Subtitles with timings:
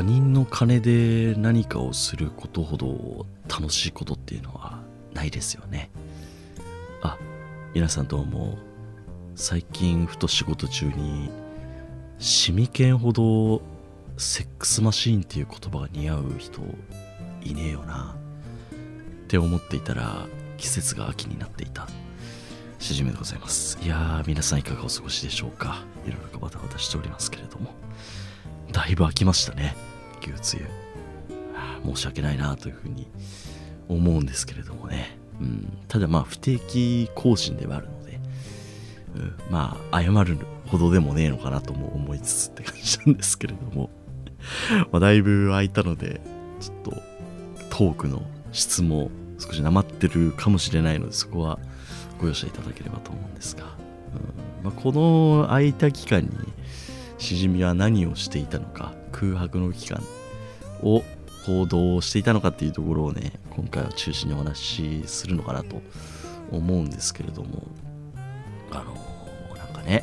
[0.00, 4.78] 他人の金で何かをすることほど楽しいことっていうのは
[5.12, 5.90] ないですよね。
[7.02, 7.18] あ
[7.74, 8.56] 皆さんどうも
[9.34, 11.28] 最近ふと仕事中に
[12.18, 13.60] シミケンほど
[14.16, 16.62] セックスマシーンっていう言葉が似合う人
[17.42, 18.16] いねえよな。
[18.70, 20.24] って思っていたら
[20.56, 21.86] 季節が秋になっていた。
[22.78, 23.78] しじめでございます。
[23.82, 25.84] いやー皆さんいかがお過ごしでしょうか。
[26.06, 27.74] いろいろバタバタしておりますけれども。
[28.72, 29.89] だいぶ飽きましたね。
[30.20, 30.66] 牛つゆ
[31.84, 33.08] 申し訳ないなというふうに
[33.88, 38.20] 思うんですけれどもね、うん、ただまあ不定期更新ではあるので、
[39.16, 43.90] うん、まあ謝るほどでもねえのかなとも思いつつって感じなんですけれども。
[44.90, 46.20] まあだいぶ空いたので
[46.60, 47.02] ちょっと
[47.68, 51.58] トークの質も少しなまってるかもしれないのでそこは
[52.18, 54.64] ご容赦いただければと思うんですが、うん。
[54.64, 56.28] まあ、この空いた期間に
[57.20, 60.02] しじみは何をしていたのか空白の期間
[60.82, 61.02] を
[61.46, 65.80] 行動していたのかっていうところをね今回は中心にお話しするのかなと
[66.50, 67.62] 思うんですけれども
[68.70, 68.94] あの、
[69.56, 70.02] なんかね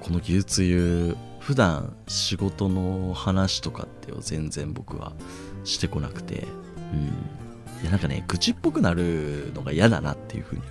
[0.00, 5.12] この牛つゆ普段仕事の話とかって全然僕は
[5.64, 6.46] してこなくて
[6.92, 7.44] うん。
[7.82, 10.62] いやなんかね愚痴っぽくなるのが嫌だなっていうふうに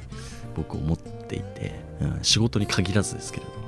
[0.55, 3.62] 僕思っていて、うん、仕事に限らずですけれど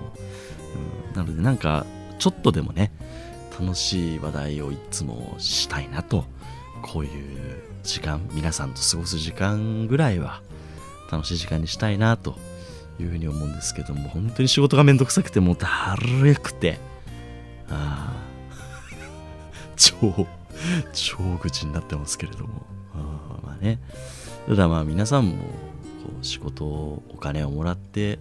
[0.75, 0.81] も
[1.15, 1.85] なのでなんか
[2.19, 2.91] ちょっとでもね
[3.59, 6.25] 楽しい話題をいつもしたいなと。
[6.85, 10.43] こういう時間皆さんと過ごす時間ぐらいは
[11.11, 12.35] 楽しい時間にしたいなと
[12.99, 16.77] いうふうに思うんですけども本当に仕事がめんどくさくてもうだるくて。
[17.69, 18.25] ああ
[19.75, 20.27] 超
[20.93, 22.65] 超口になってますけれども。
[22.93, 23.79] あまあね。
[24.47, 25.43] ただまあ皆さんもこ
[26.21, 28.19] う仕事お金をもらって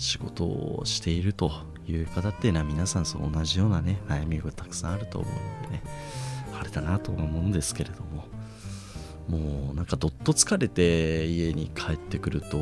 [0.00, 1.52] 仕事をしていると
[1.86, 5.32] いう方っていうのは皆さんそう同じようなね悩みがたくさんあると思う
[5.64, 5.82] のでね
[6.52, 8.24] 晴れたなと思うんですけれども
[9.28, 12.56] もうなんかどっと疲れて家に帰ってくると、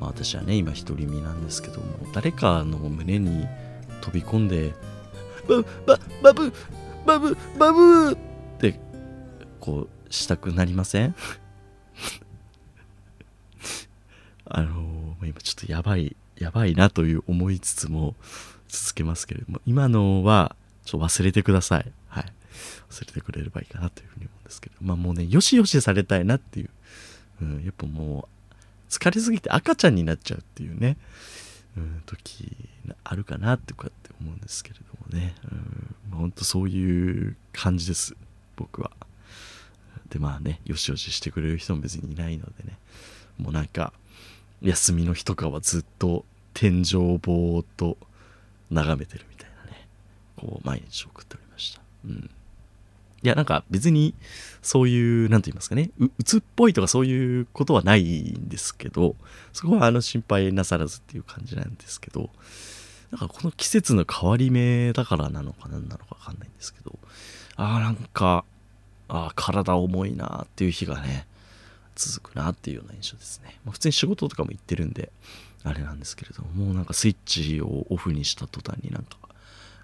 [0.00, 3.46] まあ、私はね今独り身なんですけども誰かの胸に
[4.00, 4.74] 飛び込んで
[5.48, 6.52] バババブ
[7.06, 8.16] バブバブっ
[8.58, 8.80] て
[9.60, 11.14] こうしたくなりません？
[14.46, 18.14] あのー、今ちょっとやばいやばいなという思いつつも
[18.68, 21.92] 続けますけれども、今のはちょっと忘れてください。
[22.08, 22.32] はい。
[22.90, 26.70] 忘れてくれればいいかなというふうに思うんですけど、まあもうね、よしよしされたいなっていう、
[27.42, 28.54] うん、やっぱもう、
[28.90, 30.96] 疲れすぎて赤ちゃんになっちゃうっていうね、
[31.76, 32.56] うん、時
[33.04, 34.84] あるかなってこうやって思うんですけれど
[35.16, 38.16] もね、うん、まあ、ほんとそういう感じです、
[38.56, 38.90] 僕は。
[40.08, 42.78] で、まあね、よしよししてくれる人も別にいないのでね、
[43.36, 43.92] もうなんか、
[44.62, 46.24] 休みの日とかはずっと
[46.54, 47.96] 天井をぼーっと
[48.70, 49.86] 眺めてるみたいなね。
[50.36, 51.80] こう毎日送っておりました。
[52.04, 52.30] うん。
[53.20, 54.14] いやなんか別に
[54.62, 55.90] そういう何て言いますかね。
[55.98, 59.16] う鬱っぽいとかそういうことはないんですけど
[59.52, 62.30] そこはあの心配なさらずっていう感じなんですけど
[63.10, 66.98] なんかこの季節の変わり目だからなのか何なのか分かんないんですけど
[67.56, 68.44] ああなんか
[69.08, 71.26] あ体重いなっていう日がね
[71.98, 73.58] 続くなっていうような印象ですね。
[73.64, 75.10] まあ、普通に仕事とかも行ってるんで、
[75.64, 79.16] あれなんですけれども、もうなんかスイッチをオフにした途端になんか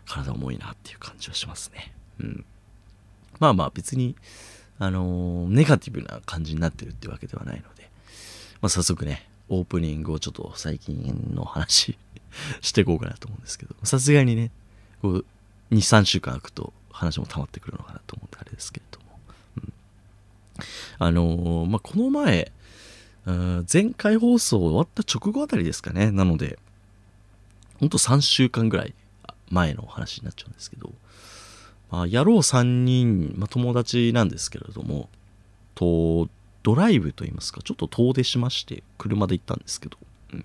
[0.06, 1.92] 体重いなっていう感じはしますね。
[2.20, 2.44] うん。
[3.41, 4.14] まあまあ別に、
[4.78, 7.91] あのー、ネガティブな感じになってるってわけではないので、
[8.60, 11.98] まあ早速ね、オープニングをちょっと最近の話
[12.62, 14.50] していこうかなと思うんですけど、さすがにね、
[15.02, 15.25] こう、
[15.70, 19.03] 2、3週間空くと話も溜まってくるのかなと思ってあれですけれども、
[20.98, 22.53] あのー、まあ、この前、
[23.73, 26.11] 前回放送終わった直後あたりですかね。
[26.11, 26.58] なので、
[27.81, 28.94] ほんと3週間ぐらい
[29.49, 30.93] 前の話になっちゃうんですけど、
[31.90, 35.08] まあ、野郎3人、まあ、友達なんですけれども、
[35.75, 36.28] と、
[36.62, 39.99] ドライブといいますか、ちょっと遠出しまして、車で行ったんですけど、
[40.32, 40.44] うん、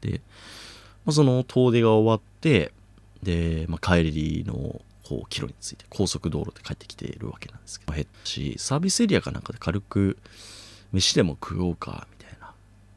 [0.00, 0.20] で、
[1.04, 2.72] まあ、その遠出が終わって、
[3.22, 10.18] で、まあ、帰りのこう、キロについて高速道路で帰ってきているわけなんですけど、減ったし、サービスエリアかなんかで軽く
[10.90, 12.52] 飯でも食おうか、みたいな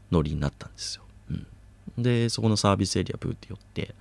[0.09, 1.03] ノリになったんですよ。
[1.29, 2.03] うん。
[2.03, 3.93] で、そこのサービスエリアブーって寄って、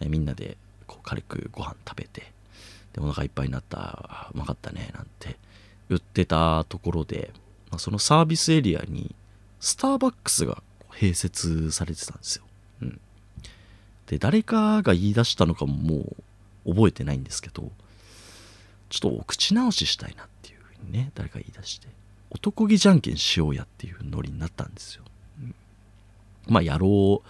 [0.00, 0.56] えみんなで
[0.86, 2.32] こう軽くご飯食べて、
[2.94, 5.36] で、お腹いっぱいになった、うまかったね、なんて
[5.90, 7.30] 言ってたところで、
[7.70, 9.14] まあ、そのサービスエリアに
[9.60, 10.62] スターバックスが
[10.92, 12.44] 併設されてたんですよ。
[12.80, 13.00] うん。
[14.06, 16.16] で、誰かが言い出したのかももう
[16.66, 17.70] 覚えてないんですけど、
[18.90, 21.88] ちょっとお口直ししたいなっていうふうにね、誰か言い出して、
[22.30, 25.04] 男気じゃんけんしようやっていうノリになったんですよ。
[25.40, 25.54] うん、
[26.48, 27.22] まあ、野郎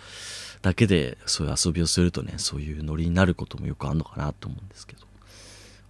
[0.63, 5.07] だけでそういう遊びをするとね、そういうノリになることもよくあるのかなと思うんですけど、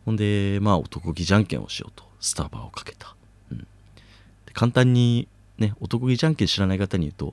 [0.04, 3.14] ほんでまあ男気じゃんけんをしようとスタバをかけた、
[3.50, 3.64] うん、で
[4.52, 7.26] 簡単にね男気じゃんけん知らない方に言うと、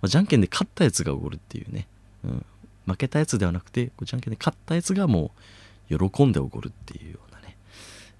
[0.00, 1.86] まあ、じゃんけんで勝ったやつがおごるっていうね、
[2.24, 2.46] うん、
[2.86, 5.30] 負けたやつではなくてこうじゃんけんで勝ったやつがも
[5.90, 7.56] う喜んでおごるっていうようなね、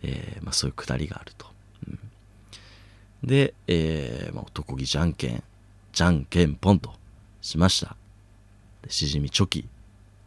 [0.02, 1.46] えー、まあ、そういうくだりがあると、
[1.88, 1.98] うん、
[3.22, 5.42] で、えー、まあ、男気じゃんけん
[5.92, 6.92] じゃんけんぽんと
[7.40, 7.96] しました。
[8.82, 9.68] でしじみチョキ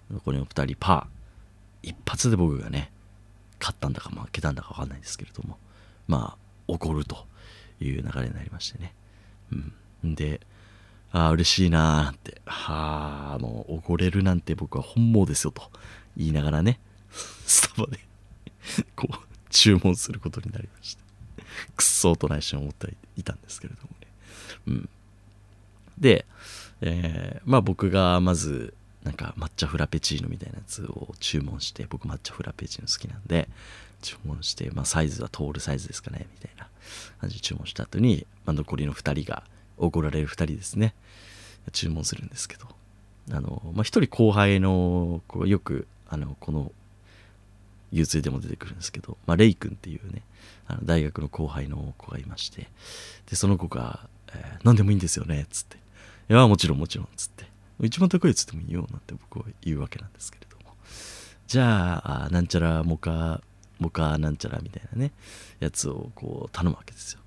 [0.10, 1.18] 残りの2人パー。
[1.84, 2.92] 一発で僕がね
[3.60, 5.58] 勝ったんだか負けたんだか分かんないですけれども
[6.08, 6.38] まあ
[6.68, 7.26] 怒ると
[7.80, 8.94] いう流れになりましてね、
[10.04, 10.42] うん、で
[11.12, 12.42] ああ嬉しいなーって。
[12.46, 15.72] はあもう怒れるなんて僕は本望ですよと。
[16.16, 16.80] 言いながらね
[17.46, 18.00] スタバで
[18.96, 19.16] こう
[19.50, 21.02] 注文することになりまして
[21.76, 24.08] くっそと内心思っていたんですけれどもね。
[24.68, 24.90] うん。
[25.98, 26.26] で、
[26.82, 28.74] えー、まあ僕がまず
[29.04, 33.48] なんか抹茶フラペチーノみたいなやつを注文して僕抹茶フラペチーノ好きなんで
[34.02, 36.68] 注文して、まあ、サイズは通るサイズですかねみたいな
[37.20, 39.44] 感じで注文した後に、まあ、残りの2人が
[39.78, 40.94] 怒られる2人ですね。
[41.72, 42.68] 注文するんですけど。
[43.32, 46.72] あの、まあ、1人後輩の子よくあのこの
[47.94, 50.22] U2 でも出てくるんですけど、まあ、レイ君っていうね
[50.68, 52.68] あの大学の後輩の子がいまして
[53.30, 55.78] でその子が、えー「何でもいいんですよね」っつって
[56.30, 57.46] 「いやもちろんもちろん」っつって。
[57.80, 60.74] 一番高いやつでもいいよなんて僕は言うわけなんですけれども。
[61.46, 63.42] じゃあなんちゃらモカ
[63.78, 65.12] モカなんちゃらみたいなね
[65.60, 67.20] やつをこう頼むわけですよ、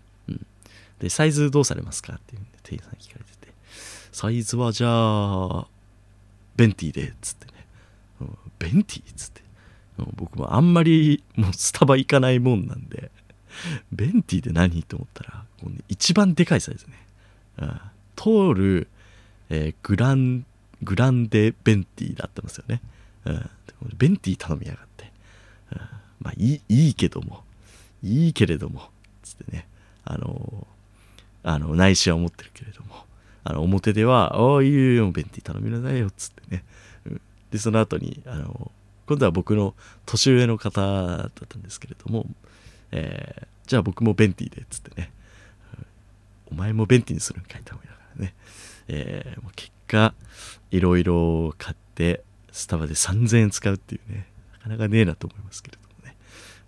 [1.00, 3.52] でサイズどうされますかっていうんで店員さんに聞かれてて。
[4.12, 5.67] サイズはじゃあ
[6.56, 7.67] ベンティでっつってね、
[8.20, 9.43] うん、ベンティっつって、
[9.99, 13.11] うん、僕もあんまりもうスタバ行かないもんなんで。
[13.91, 14.82] ベンティで何？
[14.85, 16.93] と思ったらこう、ね、一番でかいサイズね、
[17.58, 17.81] うん、
[18.14, 18.88] 通る
[19.50, 20.46] えー、グラン、
[20.81, 22.81] グランデベンティだったんですよね。
[23.25, 23.50] うん。
[23.96, 25.12] ベンティ頼みやがって。
[25.73, 25.79] うん、
[26.20, 27.43] まあいい、いいけども、
[28.03, 28.88] いいけれども、
[29.23, 29.67] つってね、
[30.05, 30.67] あのー、
[31.43, 33.05] あの、内心は思ってるけれども、
[33.45, 36.65] あの、表では、ああ、いいよ、ベンティ頼みなさいよ、っつってね。
[37.07, 37.21] うん、
[37.51, 38.71] で、その後に、あの
[39.07, 39.75] 今度は僕の
[40.07, 42.27] 年上の方だったんですけれども、
[42.93, 45.11] えー、じゃあ僕もベンティでっ、つってね、
[46.51, 48.35] お前もベンティにするんかいと思いながらね、
[48.89, 50.15] えー、結果
[50.71, 52.23] いろいろ買って
[52.53, 56.17] スタバで3000円使うっていうねなかなかねえなと思いますけれどもね。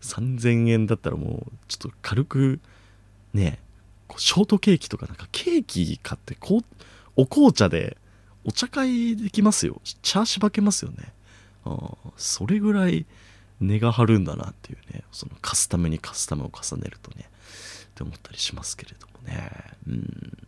[0.01, 2.61] 3000円だったらもうちょっと軽く
[3.35, 3.59] ね
[4.19, 6.65] ショートケーキとかなんかケーキ買ってこう
[7.17, 7.97] お紅茶で
[8.45, 9.81] お茶会できますよ。
[10.03, 11.13] 茶しばけますよね。
[11.65, 13.07] あそれぐらい
[13.61, 15.05] 値が張るんだなっていうね。
[15.13, 17.29] そのカスタムにカスタムを重ねるとね。
[17.93, 19.51] って思ったりしますけれどもね。
[19.87, 20.39] うん。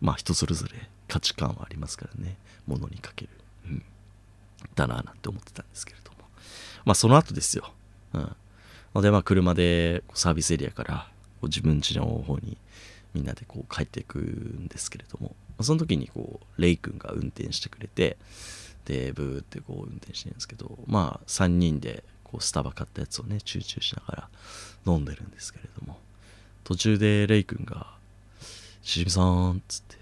[0.00, 2.36] まあ人それぞれ価値観はありますからね。
[2.66, 3.30] 物にかける、
[3.66, 3.82] うん、
[4.74, 6.18] だななんて思ってたんですけれども。
[6.84, 7.72] まあその後ですよ、
[8.12, 8.18] う
[8.98, 11.08] ん、でまあ車でサービスエリアから
[11.42, 12.56] 自分家の方に
[13.14, 18.16] みんなでこう帰っていくんですけれどもその時にこうレイ君が運転してくれて
[18.84, 24.28] でブーってこう運転してるんですけどまあ3人でこうスタバ買ったやつをねチューチューしなが
[24.84, 25.98] ら飲んでるんですけれども
[26.64, 27.94] 途中でレイ君が
[28.82, 29.96] 「しじみさん」っつって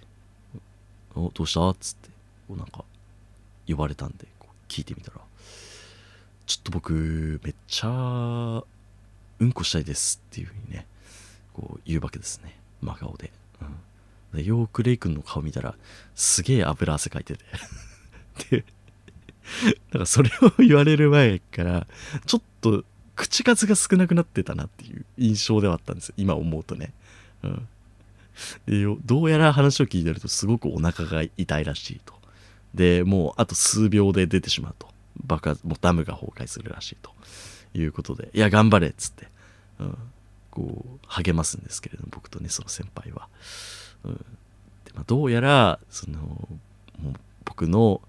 [1.14, 1.68] おどうした？
[1.68, 2.08] っつって
[2.48, 2.84] こうなんか
[3.68, 5.20] 呼ばれたんでこう聞いてみたら
[6.46, 8.62] ちょっと僕めっちゃ
[9.38, 10.86] うんこしたいですっていうふうにね
[11.52, 12.58] こう言うわけですね。
[12.82, 13.32] 真顔で,、
[14.32, 15.74] うん、でよーくレイ君の顔見たら
[16.14, 17.44] すげえ油汗かいてて。
[18.50, 18.64] で
[19.90, 21.86] だからそれを言われる前から
[22.26, 22.84] ちょっと
[23.16, 26.14] 口数が少なくなってたなっていう印象ではあったんですよ。
[26.16, 26.92] 今思うとね、
[27.42, 27.68] うん、
[28.66, 32.14] でどうやら話を聞いてるとすごくお腹が痛いらしいと。
[32.72, 34.90] でもうあと数秒で出てしまうと。
[35.24, 37.12] 爆発もうダムが崩壊するらしいと。
[37.74, 39.28] いうことでいや頑張れっつって、
[39.80, 39.96] うん、
[40.52, 43.28] こう励ますんですけれども僕とねその先輩は、
[44.04, 44.14] うん。
[44.14, 46.48] でまあ、どうやらそのも
[47.04, 47.12] う
[47.44, 48.00] 僕の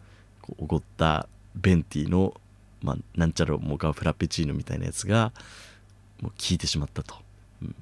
[0.60, 2.40] おごったベンティの、
[2.82, 5.32] まあ、なんちゃらモカフラペチーノみたいなやつが
[6.22, 7.16] もう効いてしまったと。
[7.62, 7.76] うん。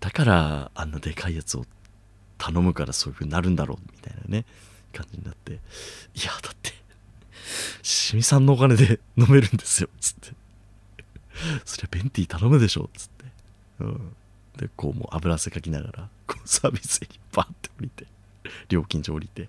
[0.00, 1.64] だからあんなでかいやつを
[2.38, 4.46] 頼むからそういう風になるんだろうみたいなね
[4.92, 5.56] 感じになってい
[6.24, 6.72] やだって
[7.82, 10.42] しみさんのお金で飲めるんですよつって。
[11.64, 13.24] そりゃベンティ頼むでしょつって、
[13.80, 14.16] うん、
[14.56, 18.06] でこうもう油汗かきながらこうサービスにバーって降りて
[18.68, 19.48] 料金所降りて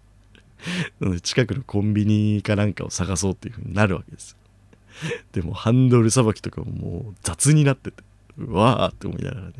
[1.21, 4.35] 近くのコンビニかなんかを探そうっていう風になるわけです
[5.33, 8.03] でもハンドルさばきとかももう雑になってて
[8.37, 9.53] うわーって思いながらね。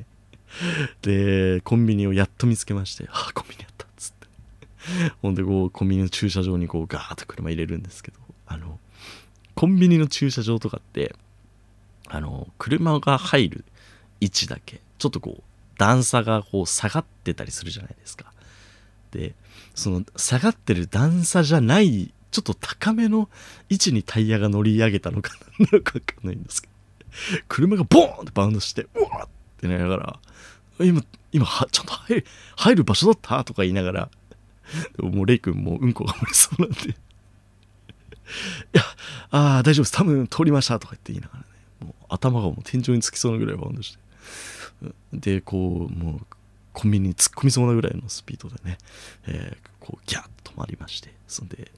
[1.01, 4.27] で、コンビニをやっと見つけまして、あ、コンビニあったっつって。
[5.21, 8.17] ほんで、こう、コンビニの駐車場にこう、ガーッと車入れるんですけど、
[8.47, 8.79] あの、
[9.55, 11.15] コンビニの駐車場とかって、
[12.09, 13.65] あの車が入る
[14.23, 14.79] 位置だけ。
[14.97, 15.43] ちょっとこう
[15.77, 18.31] 段差がこう下がってたりするじゃないですか。
[19.11, 19.35] で
[19.75, 23.29] その下がってる段差じゃないちょっと高めの
[23.69, 26.73] 位置にタイヤが乗り上げたのかななんかわかんないんですけど。
[27.47, 29.27] 車がボーンってバウンドしてうわっ
[29.59, 30.19] てなりながら
[30.79, 32.25] 今今ちゃんと入る
[32.55, 34.09] 入る場所だったとか言いながら
[34.97, 36.89] でももうレイ君もううんこが漏れそうなんで。
[36.89, 36.93] い
[38.73, 38.81] や
[39.29, 39.91] ああ大丈夫です。
[39.91, 41.45] 多分通りましたとか言って言いながらね。
[41.81, 44.02] もう頭がもう天井につきそうなぐらいバウンドして。
[45.13, 46.25] でこうもう
[46.73, 48.77] コンビニに突っ込みそうなぐらいのスピードでね、
[49.27, 51.71] えー、こうギャッと止まりましてそんで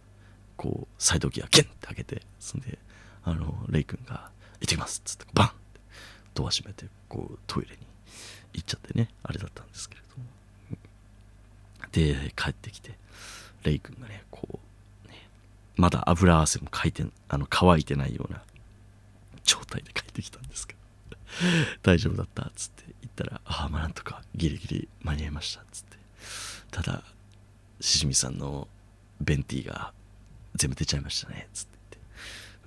[0.57, 2.79] こうサイドギアギンって開けてそんで
[3.23, 4.29] あのレイ君が
[4.61, 5.55] 「行ってきます」っつってバンって
[6.33, 7.77] ドア閉めてこうトイレに
[8.53, 10.25] 行っちゃってねあれだったんですけれども。
[11.91, 12.97] で帰ってきて
[13.63, 14.59] レイ君がねこ
[15.05, 15.29] うね
[15.77, 18.41] まだ油汗もかいてあの乾いてないような
[19.43, 20.74] 状態で帰ってきたんですけど。
[21.83, 22.43] 大丈夫だった？
[22.43, 22.83] っつって。
[23.01, 25.61] 言ったらああまあなんとかギリギリ間に合いました。
[25.61, 25.97] っつって。
[26.71, 27.03] ただ
[27.79, 28.67] しじみさんの
[29.21, 29.93] ベンティーが
[30.55, 31.47] 全部出ちゃいましたね。
[31.53, 31.97] つって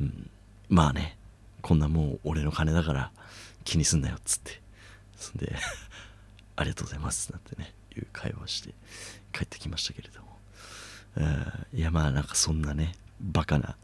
[0.01, 0.31] 言って、うん、
[0.69, 1.17] まあね。
[1.61, 3.11] こんなもう俺の金だから
[3.65, 4.17] 気にすんなよ。
[4.17, 4.61] っつって。
[5.17, 5.55] そんで
[6.57, 7.31] ありがとうございます。
[7.33, 7.75] なんてね。
[7.97, 8.75] いう会話をして
[9.33, 10.39] 帰ってきましたけれども、
[11.17, 13.77] えー、いやまあなんかそんなねバカな、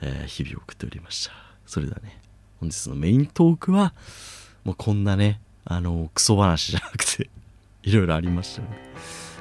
[0.00, 1.32] えー、日々を送っておりました。
[1.66, 2.18] それではね。
[2.62, 3.92] 本日のメイントークは
[4.62, 7.28] もうこんなねあのクソ話じゃなくて
[7.82, 8.76] いろいろありましたので、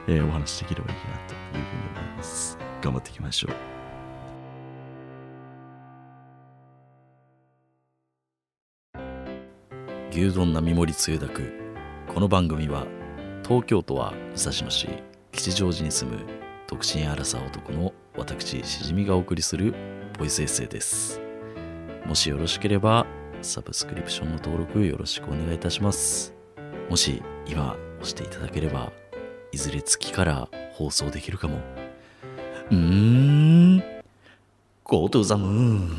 [0.08, 1.64] えー、お話できればいいなというふうに
[2.00, 2.58] 思います。
[2.82, 3.56] 頑張っていきましょう。
[10.10, 11.54] 牛丼並盛りつゆだく。
[12.08, 12.88] この番組は
[13.44, 14.90] 東京都は武蔵野市
[15.32, 16.26] 吉祥寺に住む
[16.68, 19.76] 独身アラサー男の私しじみがお送りする
[20.18, 21.21] ボイスエッセイです。
[22.06, 23.06] もしよろしければ
[23.42, 26.34] サブスクリプションの登録よろしくお願いいたします。
[26.90, 28.92] もし今押していただければ
[29.52, 31.60] いずれ月から放送できるかも。
[32.70, 33.84] うーん。
[34.84, 35.96] Go to the moon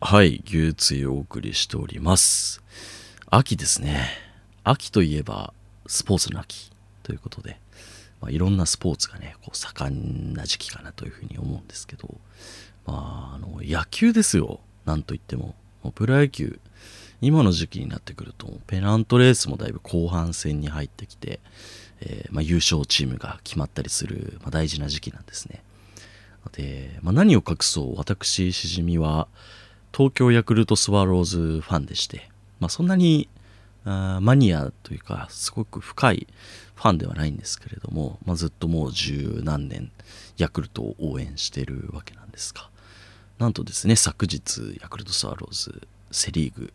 [0.00, 2.62] はい、牛つゆお送りしております。
[3.26, 4.08] 秋ですね。
[4.64, 5.52] 秋といえば
[5.86, 6.70] スポーツの秋
[7.02, 7.60] ということで、
[8.20, 12.14] まあ、いろんなスポーツがね、こう盛んな時期かなというふうに思うんですけど、
[12.86, 14.60] まあ、あの野球ですよ。
[14.84, 15.54] なんといっても。
[15.82, 16.60] もプロ野球、
[17.22, 21.40] 今の時期になってくると、ペナントレースもだいぶ後半戦に入ってきて、
[22.00, 25.62] えー、まあ、優勝チームが決まったりする、まあ、大事な時期なんですね。
[26.52, 29.28] で、まあ、何を隠そう私しじみは
[29.92, 33.28] 東京ヤクルトスワローズファンでして、まあ、そんなに
[33.84, 36.26] あマニアというかすごく深い
[36.80, 39.90] ファンではないんですけれども、まあ、ずっともう十何年
[40.38, 42.70] ヤクルトを応援してるわけなんですが
[43.38, 46.72] なんとですね昨日ヤクルトスワローズセ・リーグ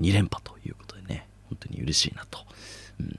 [0.00, 2.40] 2連覇ということでね本当に嬉しいなと、
[3.00, 3.16] うん、も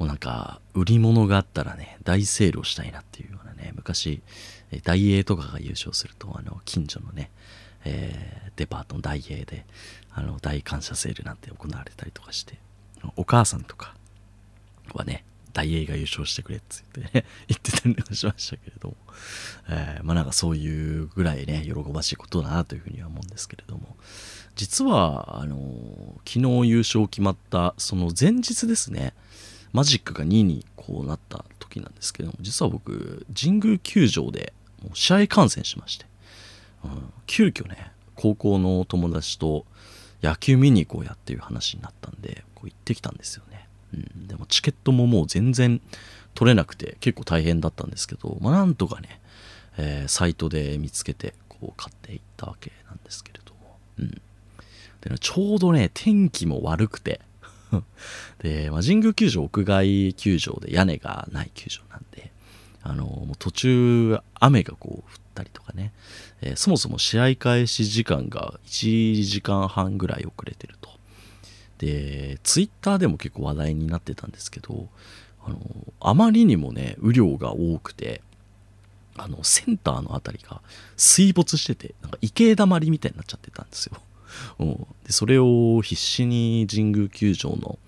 [0.00, 4.22] うなんか売り物があったらね大セールをしたいなっていうようなね昔
[4.84, 7.30] 大英とかが優勝するとあの近所のね
[7.88, 9.64] えー、デパートのダイエーで
[10.12, 12.58] あの大感謝セールなんて行われたりとかして
[13.14, 13.94] お母さんとか
[14.96, 17.10] はね大英が優勝してくれっつってね
[17.48, 18.96] 言ってたりとかしましたけれども、
[19.68, 23.96] えー、まあなんかそういうぐらいね喜ばしいことだなというふうには思うんですけれども。
[24.56, 29.12] 実はあの昨日優勝決まったその前日ですね
[29.74, 34.54] マジックが2位にこうなった時なんですけども実は僕神宮球場で
[34.94, 36.06] 試合観戦しまして。
[36.84, 39.66] うん、急遽ね高校の友達と
[40.22, 43.55] 野球見に行こうやっていう話になったんでこう行ってきたんですよね、
[44.14, 45.80] でもチケットももう全然
[46.34, 49.20] 取れなくて結構大変だったんですけど、まあ、なんとかね、
[49.78, 54.10] えー、サイトで見つけてこう買っていったわけなんですけれども、うん、
[55.00, 57.20] で、ね、ちょうどね天気も悪くて。
[58.38, 62.30] で、まあ、神宮球場屋外球場で屋根がない球場なんで
[62.84, 65.92] あのもう途中雨がこう降ったりとかね、
[66.42, 70.85] えー、そもそも試合開始時間が1時間半ぐらい遅れてると。
[71.78, 74.88] でツイッターでも結構話題になってたんですけど
[75.44, 75.58] あの
[76.00, 78.20] あまりにもね雨量が多くて
[79.16, 80.60] あのセンターの辺りが
[80.96, 84.00] 水没しててなんか池だまりみたいになっちゃってたんですよ、
[84.60, 87.78] うん、でそれを必死に神宮球場の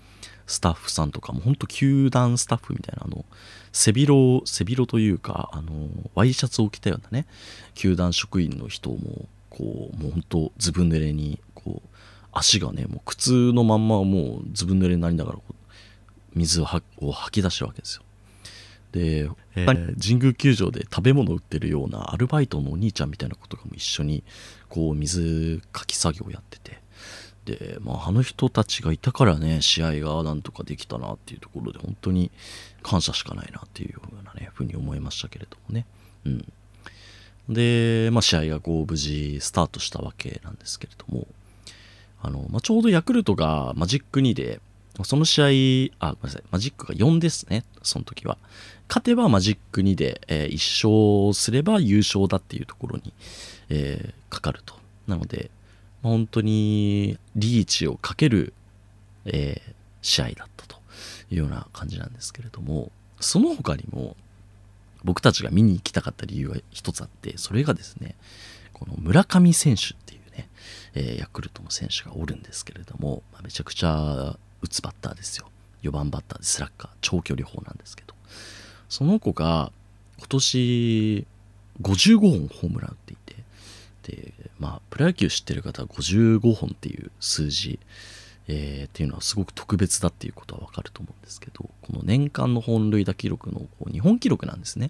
[0.47, 3.23] スタッフさんとかも本当球団スタッフみたいなあの
[3.71, 5.71] 背広背広というかあの
[6.15, 7.27] ワイシャツを着たようなね
[7.75, 11.39] 球団職員の人もこうもう本当ずぶ濡れに
[12.31, 15.39] 足がねもう靴のまんまもうずぶ濡れになりながら
[16.35, 16.81] 水を吐
[17.31, 18.03] き出してるわけですよ。
[18.91, 19.95] で、えー。
[20.01, 24.23] 神宮球場で食べ物売ってるようなアルバイトのお兄ちゃんみたいな子とかも一緒に
[24.67, 26.79] こう水かき作業やってて。
[27.45, 32.31] で、まあ、あの人たちがいたからね試合がなんとかできたなっていうところで本当に
[32.83, 35.85] 感謝しかないなっていうようなねふうに思いましたけれどもね。
[36.25, 36.45] うん。
[37.49, 41.27] で、まあ、試合がこう無事スタートしたわけなんですけれども
[42.21, 44.59] あの、まあ、ちょうどヤクルトがマジック2で
[45.03, 48.37] その試合、あ、ごめんなさい、マジックが4ですね、その時は。
[48.89, 53.13] 勝てばマジック2で、えー、1勝すれば優勝だっていうところに、
[53.69, 54.75] えー、かかると。
[55.07, 55.51] なので、
[56.01, 58.53] まあ、本当にリーチをかける、
[59.25, 60.75] えー、試合だったと
[61.31, 64.15] いうような感じなんですけれども、その他にも、
[65.03, 68.15] 僕たちが見に行きたかった理由が一つあってそれがですね
[68.73, 70.18] この村上選手っていう、
[70.93, 75.49] えー、ヤクルトの選手がおるんですけれども、まあ、めちゃくちゃ打つバッターですよ。
[75.83, 76.89] 4番バッターでスラッガー。
[77.01, 78.13] 長距離砲なんですけど。
[78.89, 79.71] その子が
[80.17, 81.27] 今年
[81.81, 83.35] 55本ホームラン打っていて
[84.03, 87.79] でまあプロ野球知ってる方は55本っていう数字
[88.51, 94.89] えー、っていうのはすごく特別だっていうことはわかると思うんですけどこの年間の本塁打記録のこう日本記録なんですね。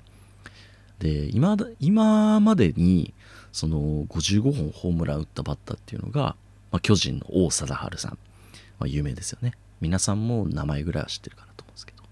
[1.00, 3.13] で今今までに
[3.51, 6.36] その55本ホームラン打ったバッターっていうのが、
[6.72, 8.18] まあ、巨人の王貞治さん、
[8.79, 9.53] まあ、有名ですよね。
[9.82, 12.03] 皆さんも名前ぐらいは知ってるかなと思うんですけど。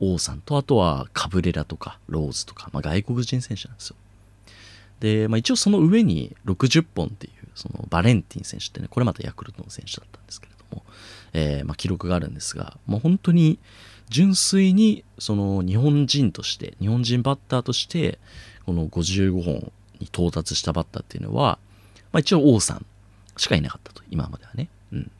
[0.00, 3.96] 王さんとあとはカブレラとかローズとか、まあ、外国人選手なんですよ。
[5.00, 10.82] で、まあ、一応その上に60本っていうそのバレンティン選手ってねこれまたヤクルトの選手だったんですけれども、
[11.32, 13.58] えー、まあ、記録があるんですが、まあ、本当に
[14.08, 18.18] 純粋にその日本人として日本人バッターとして
[18.66, 19.72] この55本
[20.04, 21.58] に到達したバッターっていうのは、
[22.12, 22.86] まあ、一応王さん
[23.36, 24.68] しかいなかったと今まではね。
[24.92, 25.10] うん、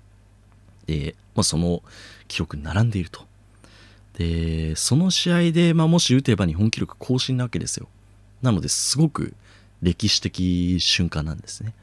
[0.86, 1.82] で、まあ、その
[2.28, 3.26] 記録に並んでいると。
[4.18, 7.88] でその試合で、まあ、もし打てば日本記録更新なわけですよ。
[8.42, 9.34] なのですごく
[9.82, 11.74] 歴史的瞬間なんですね。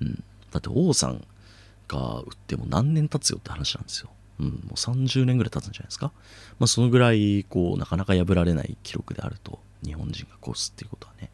[0.00, 1.22] うん、だって王さん
[1.88, 4.08] が打っても何年経つよって話なんですよ。
[4.40, 6.10] うん、もう30年ぐらい経つんじゃないですか。
[6.58, 11.30] まあ、そのぐらい、こう、なかなか破られない記録であると、日本人が越すっていうことはね、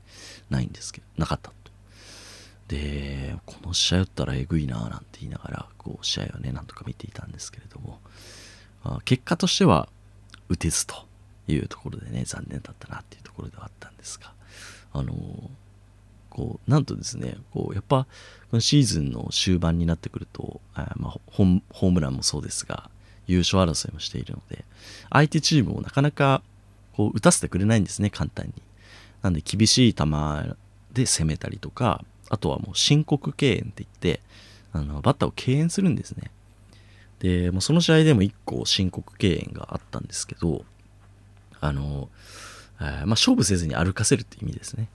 [0.51, 1.55] ないんですけど、なかったと。
[2.69, 7.99] で、この試合打ったらえぐいななんて言いながら、こう、試合はね、なんとか見ていたんですけれども、
[8.85, 9.89] まあ、結果としては、
[10.49, 11.07] 打てずと
[11.47, 14.33] いうところでね、残念だったなっていうところではあったんですが、
[14.93, 15.15] あの
[16.29, 18.05] こうなんとですねこうやっぱ
[18.51, 22.91] このシーズンの終盤になってくるとあ、まあ、ホームランもそうですが
[23.27, 24.65] 優勝争いもしているので
[25.11, 26.43] 相手チームをなかなか
[26.97, 28.53] こう打たせてくれないんですね簡単に
[29.23, 30.05] なんで厳しい球
[30.93, 34.21] で攻めたりとかあとはもう申告敬遠って言って
[34.73, 36.31] あのバッターを敬遠するんですね。
[37.19, 40.65] でもうその試合でも1個申告敬遠があったんですけど
[41.61, 42.09] あの、
[42.81, 44.89] えー、まあ、勝負せずに歩かせるって意味ですね、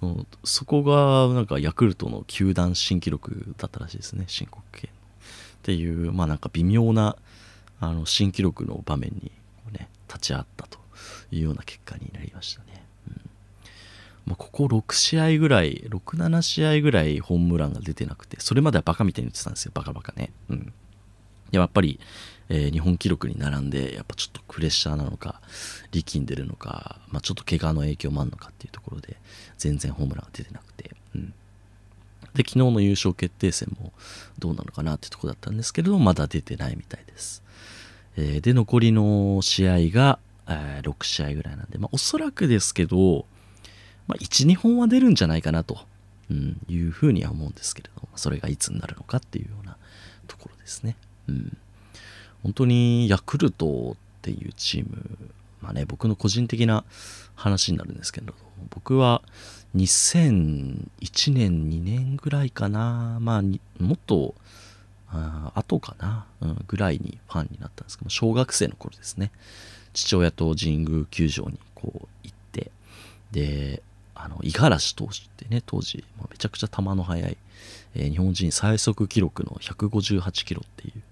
[0.00, 0.26] うん。
[0.42, 4.94] そこがなんかヤクルトの球団新記録だったらしいですね申告敬遠っ
[5.62, 7.16] ていうまあなんか微妙な
[7.78, 9.30] あの新記録の場面に、
[9.72, 10.78] ね、立ち会ったと
[11.30, 12.71] いうような結果になりましたね、
[14.24, 20.30] まあ、ここ6試合ぐらい67試合ぐらいホームランが出てなくてそれまではバカみたいに言ってたんですよバカバカね。
[20.48, 20.72] うん。
[21.50, 22.00] やっぱり
[22.54, 25.40] えー、日本記録に並んでやっぱちょっとプレッシャーなのか
[25.90, 29.16] 力んでるのか、まあ、ちょっと怪我の影響もあるのかっていうところで
[29.56, 31.30] 全然ホームランが出てなくて、うん、
[32.34, 33.92] で昨日の優勝決定戦も
[34.38, 37.42] どうなのかなっていうとこだったんですけれどもまだ出てないみたいです、
[38.18, 43.24] えー、で残りの試合が、えー、6試合ぐらいなんで、まあ、おそらくですけど、
[44.06, 45.78] まあ、12本は出るんじゃないかなと、
[46.30, 49.76] うん、いうふうには思うんですけれどもそれがいつになるのかっていうような
[50.26, 50.96] ところですね。
[51.28, 51.56] うん。
[52.42, 55.18] 本当にヤクルトっていうチーム、
[55.60, 56.84] まあね、僕の個人的な
[57.34, 58.34] 話になるんですけれど、
[58.70, 59.22] 僕は
[59.76, 64.34] 2001年、2年ぐらいかな、まあ、もっと、
[65.14, 69.30] あ後かな、うん、ぐらいにファンになったんですけど、小学生の頃ですね、
[69.92, 72.70] 父親と神宮球場にこう行って、
[73.30, 73.82] で、
[74.24, 77.36] あの、五十嵐投手ってね、当時、めちゃくちゃ球の速い、
[77.96, 81.02] えー、日本人最速記録の158キロっていう、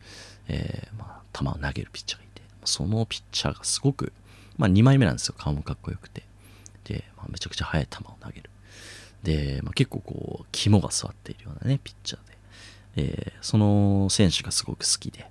[0.49, 4.13] えー、まあ、球を投げるピッチャーがいて、そのピッチャーがすごく、
[4.59, 5.35] まあ、2枚目なんですよ。
[5.37, 6.23] 顔もかっこよくて。
[6.85, 8.51] で、まあ、めちゃくちゃ速い球を投げる。
[9.25, 13.07] で、まあ、結構こう、肝が座っているようなね、ピッチャーで。
[13.07, 15.27] で、その選手がすごく好きで、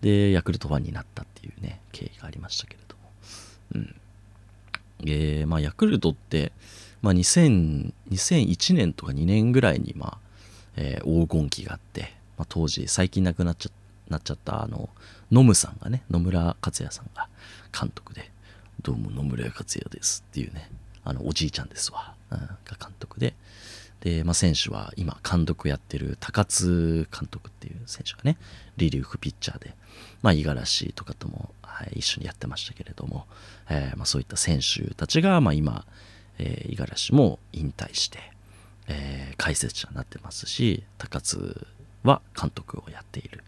[0.00, 3.12] で、ヤクルトファンになったっていうね、経緯がありましたけれども。
[3.74, 3.94] うん。
[5.04, 6.52] えー、まあ、ヤクルトって、
[7.02, 10.18] まあ、2001年とか2年ぐらいに、まあ、
[10.76, 13.72] えー、黄金期があって、まあ、当時、最近亡くなっちゃっ
[14.08, 14.88] なっちゃったあの
[15.30, 17.28] ノムさんがね野村克也さんが
[17.78, 18.30] 監督で
[18.82, 20.70] どうも野村克也ですっていうね、
[21.04, 22.48] あの、おじいちゃんですわ、うん、が
[22.80, 23.34] 監督で、
[24.00, 28.38] で、まあ、選手は今監督やってる高津監督っていう選手がね、
[28.76, 29.74] リリーフピッチャーで、
[30.22, 33.26] まあ、五十嵐とかとも、はい、一緒にやってましたけれども、
[33.68, 35.84] えー、まあ、そういった選手たちが、まあ、今、
[36.38, 38.18] え、五十嵐も引退して、
[38.86, 41.66] えー、解説者になってますし、高津
[42.02, 43.42] は監督をやっている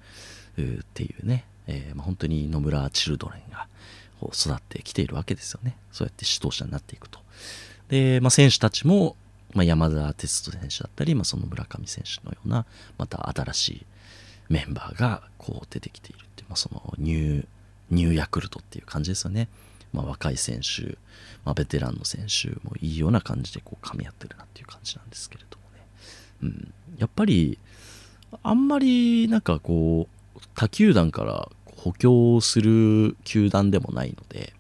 [0.59, 3.69] っていうね、えーまあ、本当に野村チルドレンが
[4.33, 5.77] 育ってきているわけですよね。
[5.93, 7.21] そうやって指導者になっていくと。
[7.89, 9.17] で、まあ、選手たちも、
[9.55, 12.67] まあ、山田哲人選手だったり、まあ、その村上選手のような、
[12.99, 13.87] また新しい
[14.49, 17.47] メンバーがこう出てきているっていう、まあ、そのニュー、
[17.91, 19.49] ニューヤクルトっていう感じですよね。
[19.93, 20.99] まあ、若い選手、
[21.45, 25.87] まあ、ベテランの選手もいいような感じでこう噛み合ってるなっていう感じなんですけれどもね。
[26.43, 27.59] うん、やっぱり、
[28.43, 34.53] あんまりなんかこう、他球団から補強する球団でもないので、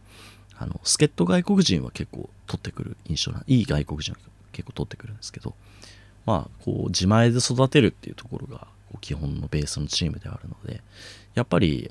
[0.58, 4.18] あの、助っ人外国人は結構取ってくる印象な、いい外国人は
[4.52, 5.54] 結構取ってくるんですけど、
[6.26, 8.66] まあ、こう、自前で育てるっていうところが、
[9.00, 10.82] 基本のベースのチームであるので、
[11.34, 11.90] やっぱり、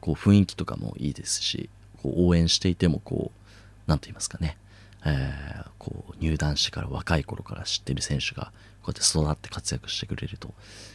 [0.00, 1.70] こう、雰囲気とかもいいですし、
[2.02, 4.56] こう応援していても、こう、なんと言いますかね、
[5.04, 10.54] えー、こう入団してから若い頃から知ってる選手がこうやって育って活躍してくれると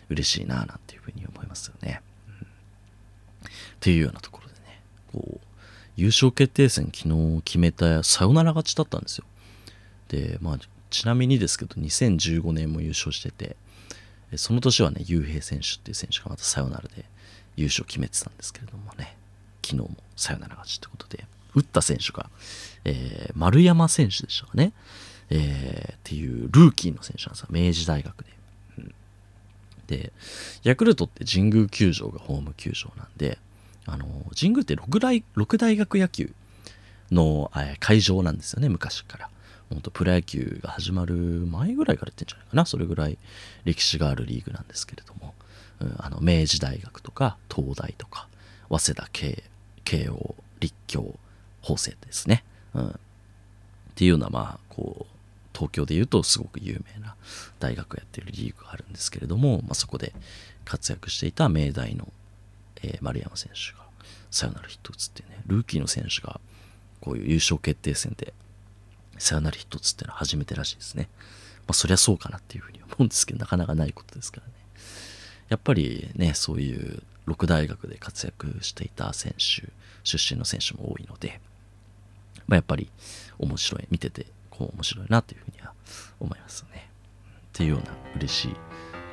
[0.10, 2.02] 嬉しいななんていうふうに思いますよね。
[2.28, 5.39] うん、っていうようなところでねこう
[5.98, 9.26] 優勝決定戦昨日決めたサヨナラ勝ちだったんですよ。
[10.10, 13.58] でまあちなみにですけど2015年も優勝してて
[14.38, 17.06] その年はね雄平選手っていう選手がまたサヨナラで
[17.56, 19.18] 優勝決めてたんですけれどもね
[19.65, 21.25] 昨日もサヨナラ勝ちってことで
[21.56, 22.30] 打った選手が、
[22.84, 24.73] えー、丸山選手でしたかね、
[25.30, 27.47] えー、っていうルーキーの選手なんですよ。
[27.49, 28.30] 明治大学で、
[28.78, 28.93] うん、
[29.88, 30.13] で
[30.63, 33.39] ヤクルトって神宮球場がホーム球場なんで
[33.88, 34.06] あの
[34.39, 36.32] 神宮って 6, 大6大学野球
[37.12, 39.30] の、えー、会場なんですよね昔から。
[39.71, 42.65] 本当プロ野球が始まる前ぐらいから言ってんじゃないかな。
[42.67, 43.17] それぐらい
[43.63, 45.34] 歴史があるリーグなんですけれども、
[45.80, 48.28] うん、あの明治大学とか東大とか
[48.69, 49.43] 早稲田慶
[49.86, 51.17] 慶応立教
[51.62, 52.43] 法政ですね、
[52.74, 52.93] うん、っ
[53.95, 55.15] ていうようなまあこう
[55.54, 57.15] 東京でいうとすごく有名な
[57.60, 60.13] 大学をやってるリーグがあるんですけれども、まあ、そこで
[60.65, 62.08] 活躍していた明大の、
[62.84, 63.86] えー、丸山選手が
[64.32, 66.41] サヨナラヒット打つってねルーキーの選手が
[67.00, 68.34] こういう優勝決定戦で
[69.17, 71.08] サヨナラヒット打つっていうのは初めてらしいですね。
[71.67, 74.54] まあそりゃそうかなっていうふうに思うんですけどなかなかないことですからね。
[75.48, 79.68] やっぱりねそういう6大学で活躍していた選手
[80.04, 81.40] 出身の選手も多いので、
[82.48, 82.90] まあ、やっぱり
[83.40, 85.74] 面白い見ててこう面白いなというふうには
[86.20, 86.90] 思いますね。
[87.56, 88.56] っていうような嬉しい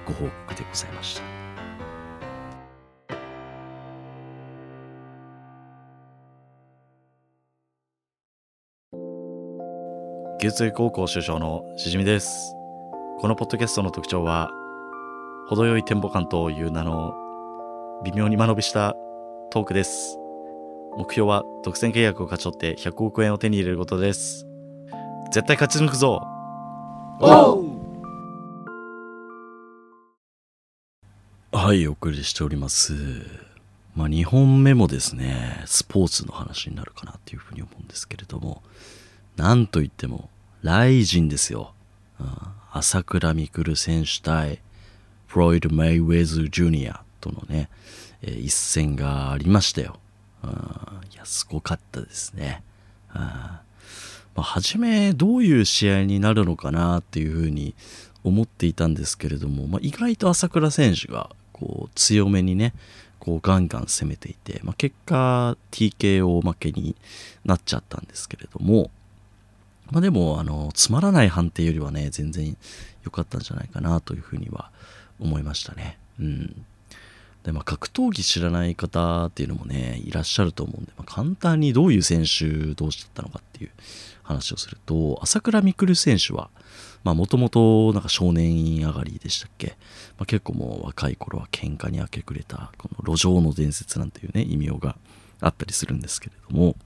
[0.07, 1.23] ご報告でございました。
[10.45, 12.53] 牛津高校首相のしじみです。
[13.21, 14.51] このポッドキャストの特徴は、
[15.49, 17.15] 程よいテンポ感という名の
[18.05, 18.97] 微妙に間延びした
[19.53, 20.19] トークです。
[20.97, 24.45] 目標は独占契約を勝ち取って100億円を手に入れることです。
[25.31, 26.21] 絶対勝ち抜くぞ
[31.53, 32.93] はい、お送りしております。
[33.95, 38.65] まあ、2本目もですね、スポーツの話になるかなっていうふうに思うんですけれども、
[39.37, 40.29] なんといっても、
[40.63, 41.73] ライジンですよ。
[42.19, 42.27] うん、
[42.73, 44.59] 朝倉未来選手対
[45.29, 47.71] フロイド・メイウェズ・ジュニアとのね、
[48.21, 49.99] えー、一戦がありましたよ。
[51.13, 52.63] いや、すごかったですね。
[53.15, 53.21] うん
[54.35, 57.75] まあ、初めどういう試合になるのかなっていうふうに
[58.25, 62.73] 思っていたんですけれども、まあ、意外と朝倉選手がこう強めにね
[63.19, 66.97] こうガンガン攻めていて、まあ、結果 TKO 負けに
[67.45, 68.91] なっちゃったんですけれども、
[69.91, 72.57] まあ、でもあのつまらない判定よりはね全然
[73.05, 74.71] 良かったんじゃないかなというふうには
[75.21, 75.99] 思いましたね。
[76.19, 76.65] うん
[77.45, 83.71] でまあ、格闘技知らない方っていうのもねいらっしゃると思うんで、まあ、簡単にどういう選手同士だったのかっていう
[84.23, 86.51] 話をすると朝倉未来選手は
[87.03, 89.77] もともと少年院上がりでしたっけ、
[90.19, 94.95] まあ、結構もう若い頃は喧嘩に明け暮れたこの路上の伝説なんていうね異名が
[95.41, 96.77] あったりするんですけれども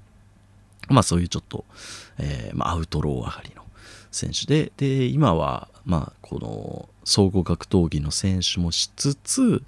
[0.89, 1.65] まあそういうちょっと、
[2.19, 3.63] えー、まあ、アウトロー上がりの
[4.11, 9.63] 選手で、で、今は、まあこの総合格闘技の選手もしつつ、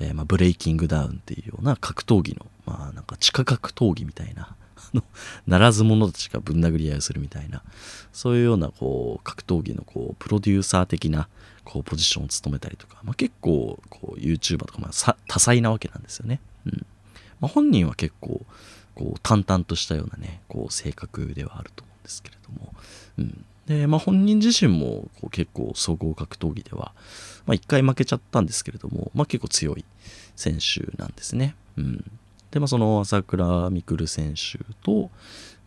[0.00, 4.56] えー、まあブレイキングダウンっていうような格闘技の、まあなんか地下格闘技みたいな、
[5.46, 7.62] ならず者たちがぶん殴り合いをするみたいな、
[8.12, 11.28] そういうようなこう格闘技のこうプロデューサー的な
[11.64, 16.40] こうポジションを務めたりとか、まあ、結構こう YouTuber とかまあ多彩なわけなんですよね。
[16.66, 16.86] うん。
[17.40, 18.44] まあ、本人は結構
[18.94, 22.74] こう淡々としたようなねこう性格ではあると思うんですけれども、
[23.18, 23.44] うん。
[23.66, 26.92] でまあ、本人自身もこう結構総合格闘技では、
[27.46, 29.84] まあ、1回負けちゃったんですけれども、まあ、結構強い
[30.40, 31.54] 選手なんですね。
[31.76, 32.10] うん
[32.50, 35.10] で、まあ、その朝倉未来選手と、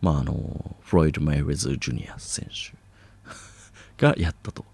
[0.02, 2.76] まあ、あのフロイド・メイウェザー・ジュニア選手
[4.04, 4.64] がやったと。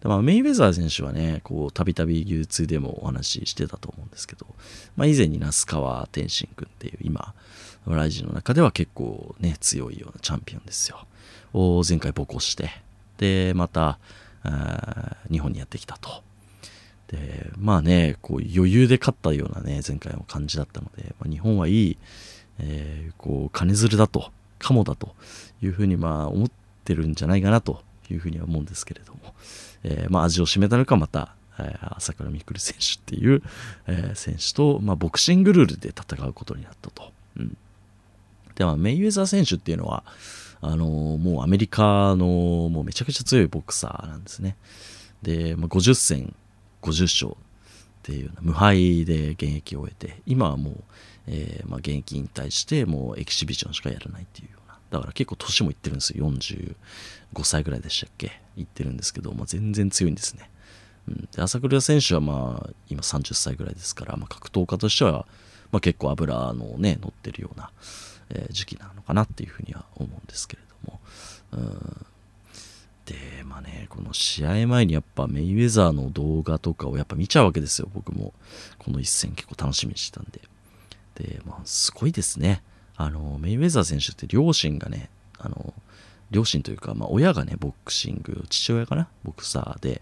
[0.00, 4.46] でまあ、メイウェザー選手はね、こう、たびたび U2 でもお話ししてたと思うんですけど、
[4.96, 7.34] まあ、以前に那須川天心君っていう、今、
[7.86, 11.06] ライジンの中では結構ね、強いようなチャンピオンですよ。
[11.52, 12.70] を前回ボコして、
[13.18, 13.98] で、また、
[15.30, 16.22] 日本にやってきたと。
[17.10, 21.98] で、まあね、こう余裕で勝ったようなね、前回の感じだったので、まあ、日本はいい、
[22.60, 25.14] えー、こう、金づるだと、カモだと
[25.60, 26.50] いうふうにまあ思っ
[26.84, 29.34] てるんじゃないかなというふうには思うんですけれども、
[29.82, 33.42] えー、まあ味を占めたのかまた、えー、朝倉未来選手っていう、
[33.88, 37.12] え、選手と、まあ、ボクシングルールで戦うことになったと。
[37.36, 37.56] うん、
[38.54, 40.04] で、まあ、メイウェザー選手っていうのは、
[40.62, 42.26] あのもうアメリカの
[42.68, 44.56] もうめちゃくちゃ強いボクサーなんですね。
[45.22, 46.34] で、まあ、50戦
[46.82, 47.36] 50勝っ
[48.02, 50.74] ていう無敗で現役を終えて今はもう、
[51.26, 56.30] えー、まあ、現役引退してもうエキシビションしかやらないっていうようなだから結構年もいってるんですよ。
[56.30, 56.74] 45
[57.44, 58.40] 歳ぐらいでしたっけ？
[58.56, 60.50] いってるんですけど、まあ、全然強いんですね、
[61.08, 65.26] うん、で朝倉選手はまあ今30歳ぐらいですから、まあ、格闘家としては、
[65.70, 67.70] まあ、結構油のね乗ってるような、
[68.30, 71.00] え、時期なのかなっていうふうには思うんですけれども、
[71.52, 72.06] うん。
[73.06, 78.32] で、まあね、この試合前にやっぱメイウェザーの動画とかをやっぱ見ちゃうわけですよ、僕も。
[78.78, 80.40] この一戦結構楽しみにしてたんで。
[81.14, 82.62] で、まあすごいですね。
[82.96, 85.74] あの、メイウェザー選手って両親がね、あの、
[86.30, 89.08] 両親というか、まあ、親がね、ボクシング、父親かな？
[89.24, 90.00] ボクサーで、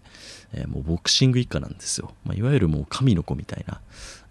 [0.53, 2.13] えー、もうボクシング一家なんですよ。
[2.23, 3.81] まあ、いわゆるもう神の子みたいな、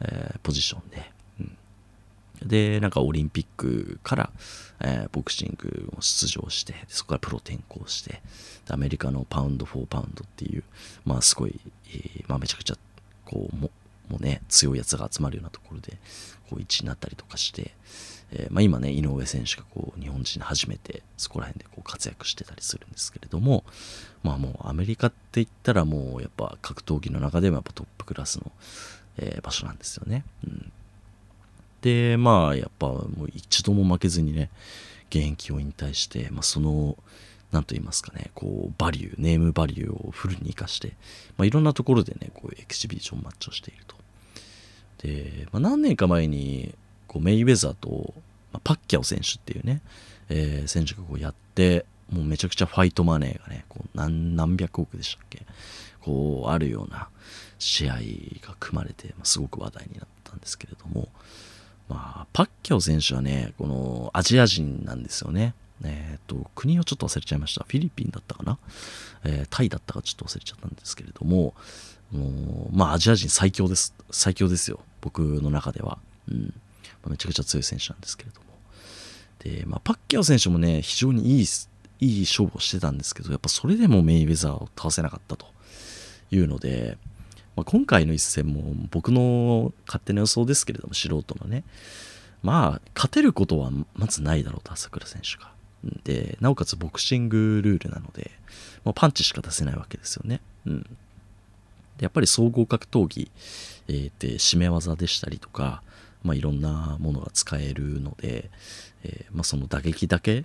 [0.02, 1.10] えー、ポジションで。
[2.44, 4.30] で、なんかオリンピックから、
[4.80, 8.22] えー、ボクシングを出場して、そこからプロ転向して、
[8.68, 10.62] アメリカのパウンド・フォー・パウンドっていう、
[11.04, 12.76] まあすごい、えー、まあめちゃくちゃ、
[13.24, 13.70] こう、も
[14.08, 15.98] もうね、強いやつが集まるようなところで、
[16.48, 17.72] こう1になったりとかして、
[18.32, 23.64] えー、まあ今ね、井上選手がこう、日本人初めてそこら辺でこう活躍してたりするんですけれども、
[24.22, 28.50] まあもうアメリカって言ったらもうやっぱ格闘技の中でもやっぱトップクラスの、
[29.18, 30.24] えー、場所なんですよね。
[30.46, 30.72] うん
[31.82, 34.50] で、まあ、やっぱもう一度も負けずにね、
[35.10, 36.96] 現役を引退して、まあ、その、
[37.52, 40.96] なんと言いますかね、こう、バリュー、ネームバリューをフルに活かして、
[41.36, 43.96] まあ、いろんなところでね、こう、エキシビションマッチをしていると。
[45.02, 46.74] で、まあ、何年か前に、
[47.06, 48.12] こう、メイウェザーと、
[48.52, 49.80] まあ、パッキャオ選手っていうね、
[50.28, 55.44] えー、選手がこうやって、もうめちゃくちゃファイトマネーがね、こう何何百億でしたっけ
[56.00, 57.08] こう、あるような
[57.58, 57.96] 試合
[58.46, 61.08] が組まれて、まあ、すごく話題になったんですけれども、
[62.38, 65.54] パッキャオ選手はね、このアジア人なんですよね。
[65.82, 67.64] えっ、ー、と、国をちょっと忘れちゃいました。
[67.66, 68.58] フィリピンだったかな、
[69.24, 71.54] えー、タイだったかちょっと忘れちゃったんですけれども、
[72.12, 73.92] もうまあ、アジア人最強です。
[74.12, 74.78] 最強ですよ。
[75.00, 75.98] 僕の中では。
[76.30, 76.54] うん。
[77.02, 78.46] まあ、めちゃくちゃ強い選手なんですけれども。
[79.40, 81.46] で、まあ、パッキャオ選手もね、非常にいい、
[81.98, 85.46] いい勝負をしてたんですけど、やっぱそれでもメイウェザーを倒せなかったと
[86.30, 86.98] いうので、
[87.56, 91.64] まあ、今回の一戦も僕の勝手な予想ですけれども素人のね
[92.42, 95.50] まあ勝てることはまずないだろうと朝倉選手が。
[96.04, 98.32] でなおかつボクシングルールなので、
[98.84, 100.88] まあ、パンチしか出せないわけですよね、うん、で
[102.00, 103.30] やっぱり総合格闘技、
[103.86, 105.82] えー、って締め技でしたりとか、
[106.24, 108.50] まあ、いろんなものが使えるので、
[109.04, 110.44] えー、まあ、その打撃だけ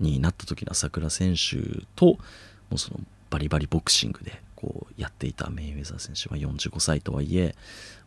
[0.00, 2.18] になった時の朝倉選手とも
[2.72, 7.54] うそのバリバリボクシングでこうやっていたメイウェザー選手は45歳とはいえ、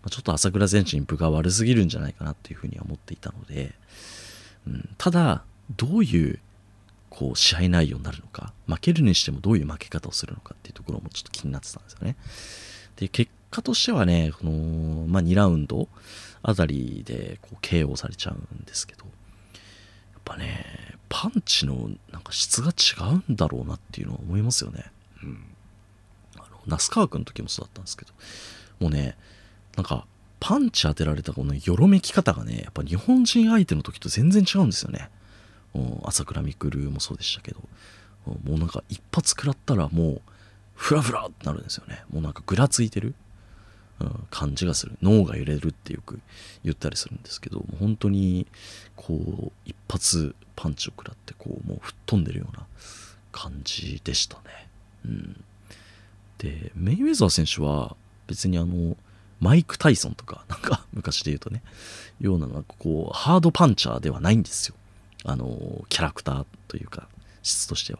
[0.04, 3.76] ま、ちょっと朝倉選手に分が悪すぎるんじゃないかなっていうふうには思っていたので、
[4.66, 5.44] うん、ただ
[5.76, 6.40] どういう
[7.10, 12.16] こう試合内容になるのか負けるにしてもどういう負け方をするのかっていうところもちょっと気になってたんですよね。
[12.96, 15.88] で結果としてはねこの、まあ、2ラウンド
[16.42, 19.10] あたりでこう KO されちゃうんですけどや
[20.20, 24.86] っぱねパンチのなんか質が違うんだろうなっていうのは思いますよね。
[25.24, 25.57] うん。
[26.68, 28.12] 那須川君の時もそうだったんですけど
[28.80, 29.18] もうね
[29.76, 30.06] なんか
[30.40, 35.10] パンチ当てられたこのよろめき方がねやっぱ日本人相手の時と全然違うんですよね。
[36.04, 37.60] 朝倉未来もそうでしたけど
[38.44, 40.22] もうなんか一発食らったらもう
[40.74, 42.04] フラフラってなるんですよね。
[42.10, 43.14] もうなんかぐらついてる、
[44.00, 44.98] うん、感じがする。
[45.02, 46.20] 脳が揺れるってよく
[46.64, 48.48] 言ったりするんですけどもう本当に
[48.96, 52.66] こう一発パンチを食らってこうもう吹っ飛んでるような
[53.32, 54.44] 感じでしたね。
[55.06, 55.44] うん。
[56.38, 57.96] でメイウェザー選手は
[58.28, 58.96] 別にあの
[59.40, 61.62] マイク・タイソンとか、 なんか昔で言うとね、
[62.20, 64.76] ような、なんかこう、ハードパンチャーではないんですよ。
[65.24, 67.08] あの、キャラクターというか、
[67.44, 68.00] 質としては。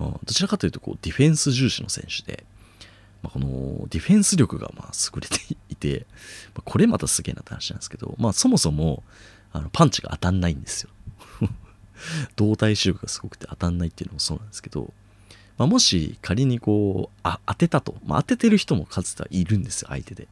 [0.00, 2.44] うん、どちらかというと、こう、ディフェンス重視の選手で、
[3.22, 6.06] まあ、このディフェンス力がまあ優れていて、
[6.54, 9.02] まあ、これまたすげえなって話なんですけど、まあそもそも
[9.52, 10.90] あのパンチが当たんないんですよ。
[12.36, 14.92] 動体視力がすごくて当たんないっていうのもそうなんですけど、
[15.58, 20.28] まあ、もし仮にこうあ当てたと、まあ、当ててる人もかつてはいるんですよ相手で。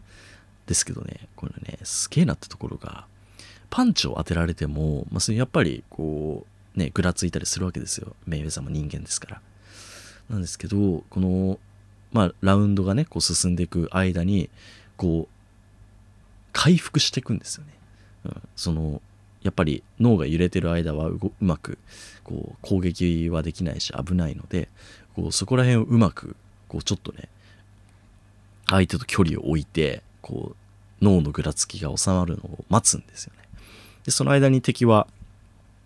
[0.66, 3.04] ですけどねこれねすげえなってところが
[3.68, 8.14] パンチを当てられても、まあ、やっぱりこうねぐらついたりするわけですよ。
[8.26, 9.40] メイウェザーも人間ですから。
[10.30, 11.58] なんですけどこの
[12.12, 14.48] まあラウンドがねこう進んでいく間に
[14.96, 15.34] こう
[16.52, 17.72] 回復していくんですよね、
[18.26, 19.02] うん、その
[19.42, 21.78] やっぱり脳が揺れてる間はうまく
[22.22, 24.68] こう攻撃はできないし危ないので
[25.14, 26.37] こうそこら辺をうまく
[26.68, 27.29] こうちょっとね
[28.66, 33.44] 相手と距離を置いてこう脳のぐらつきが収まるのを待つんですよね。
[34.05, 35.07] でその間に敵は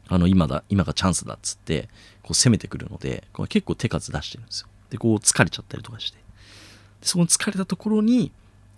[0.09, 1.89] あの今だ今がチャンスだっつって
[2.23, 4.69] こう攻めてくるのでこれ結構手数出してるんですよ。
[4.91, 8.33] でこう疲れちゃったりとかしてでその疲れたところに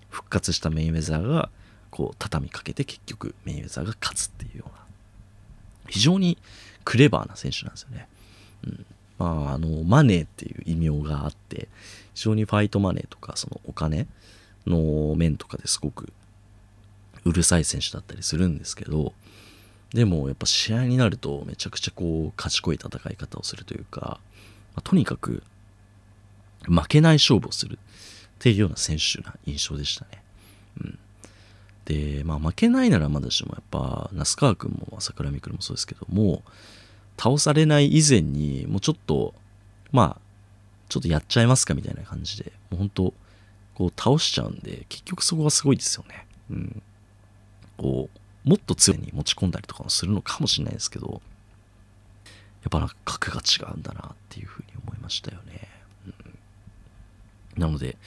[0.08, 1.50] 復活したメインウェザーが
[1.90, 4.74] こう畳みかけて結局メインウェザーが勝つっていうような
[5.88, 6.38] 非常に
[6.84, 8.08] クレバーな選手なんですよね。
[8.64, 8.86] うん
[9.20, 11.68] まあ、あのマネーっていう異名があって
[12.14, 14.06] 非常にファイトマネーとかそのお金
[14.66, 16.11] の面とかですごく
[17.26, 19.12] うるさい選手だったりするんですけど
[19.92, 25.42] でもやっぱ試合になるとめちゃくちゃこう賢い戦い方をするというか、まあ、とにかく
[26.62, 27.78] 負けない勝負をするっ
[28.38, 30.22] ていうような選手な印象でしたね。
[30.80, 30.98] うん、
[31.85, 36.42] で、まあ負けないならまだしもやっぱ那須川君も桜美君もそうですけども
[37.20, 39.35] 倒されない以前にもうちょっと
[39.92, 40.20] まあ
[40.88, 43.14] ちょっとやっちゃいますかみたいな感じでもう本当
[43.74, 46.26] こう倒しちゃうんで結局そこがすごいですよね。
[46.50, 46.83] うん、
[47.76, 51.20] こうもっと強いに持ち込んだりとかもするのかもしれないですけど
[52.62, 55.68] やっぱなんか格が違うんだなっていうふうに思いましたよね。
[56.06, 57.98] うん、なので、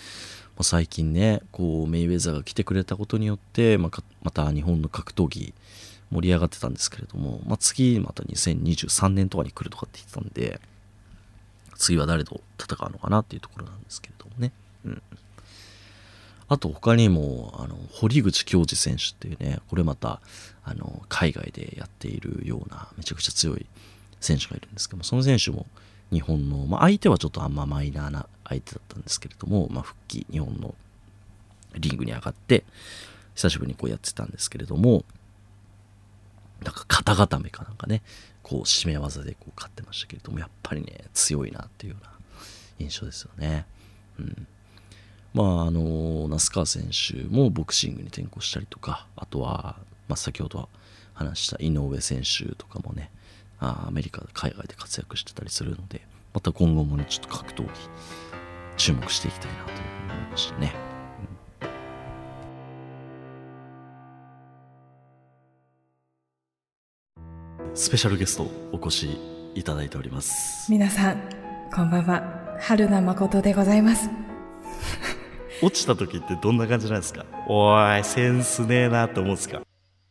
[0.56, 5.54] まあ、最近ねこうメイウェザーが来てくれたことによって、まあ、また日本の格闘技
[6.13, 10.62] 盛り上がってたんですけれども、まあ、次また2023年とかに来るとかって言ってたんで
[11.78, 14.52] 次は誰と戦うのかなっていうところなんですけれどもね。
[14.86, 15.02] うん。
[16.47, 20.21] あと他にも、あの、堀口教授選手っていうね、これまた、
[20.63, 23.65] あの、海外でやっているような、めちゃくちゃ強い
[24.19, 25.65] 選手がいるんですけども、その選手も
[26.12, 30.76] 日本の、まあ、相手はちょっとあんまマイナーな相手だったんですけれども、まあ、復帰、日本の
[31.76, 32.63] リングに上がって、
[33.36, 35.04] 久しぶりにこうやってたんですけれども、
[36.63, 38.02] なんか肩固めかなんかね、
[38.41, 42.12] こう締め技でこう勝ってましたけれども、やっぱりね、強いなっていうような
[42.80, 43.65] 印象ですよね。
[44.19, 44.47] うん。
[45.34, 50.69] まあ、あの、那須川選手もボクシングに転向したりとか、あとは、まあ、先ほど
[51.13, 53.10] 話した井上選手とかもね、
[53.60, 56.02] アメリカ、海外で活躍してたりするので、
[56.34, 57.69] また今後もね、ちょっと格闘技、
[58.78, 60.83] 注目していきたいなというふうに思いましたね。
[67.75, 69.17] スペシャルゲストお越し
[69.55, 70.71] いただいております。
[70.71, 71.21] 皆さん
[71.73, 72.57] こんばんは。
[72.62, 74.09] 春名誠でございます。
[75.62, 77.25] 落ちた時ってどんな感じなんですか？
[77.47, 79.62] おいセンスねえなって思うんですか？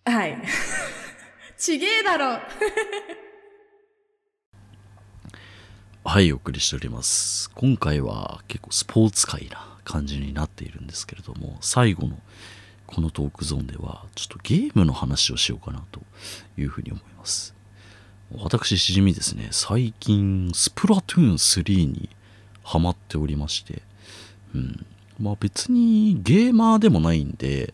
[0.05, 0.39] はい。
[1.59, 2.39] ちげえだろ。
[6.05, 7.49] はいお送りしております。
[7.55, 12.19] 今回は結構スポーツ界な感じになっているんですけれども最後の
[12.87, 16.01] このトークゾーンではちょっとゲームの話をしようかなと
[16.59, 17.52] いうふうに思います
[18.39, 19.49] 私しじみですね。
[19.51, 22.09] 最近スプラトゥーン3に
[22.63, 23.83] ハマっておりまして。
[24.55, 24.87] うん。
[25.23, 27.73] まあ別にゲーマーでもないんで